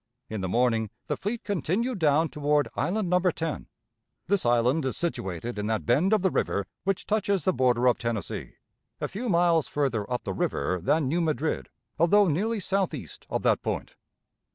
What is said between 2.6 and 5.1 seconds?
Island No. 10. This island is